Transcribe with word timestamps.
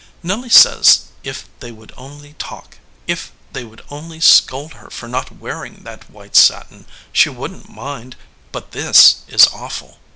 Nelly 0.23 0.49
says 0.49 1.03
if 1.23 1.45
they 1.59 1.71
would 1.71 1.91
only 1.95 2.33
talk; 2.39 2.79
if 3.05 3.31
they 3.53 3.63
would 3.63 3.83
only 3.91 4.19
scold 4.19 4.73
her 4.73 4.89
for 4.89 5.07
not 5.07 5.37
wearing 5.37 5.83
that 5.83 6.09
white 6.09 6.35
satin, 6.35 6.85
she 7.13 7.29
wouldn 7.29 7.65
t 7.65 7.71
mind, 7.71 8.15
but 8.51 8.71
this 8.71 9.17
is 9.27 9.45
awful." 9.53 9.99